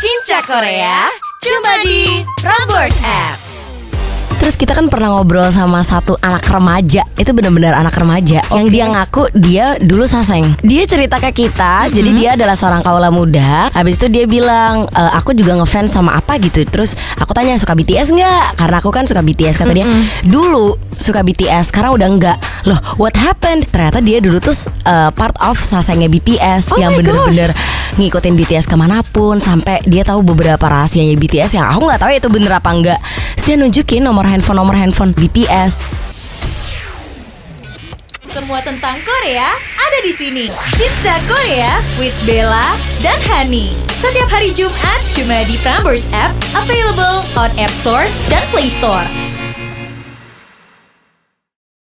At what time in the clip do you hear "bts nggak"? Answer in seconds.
17.78-18.58